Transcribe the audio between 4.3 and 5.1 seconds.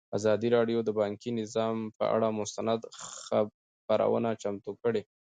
چمتو کړې.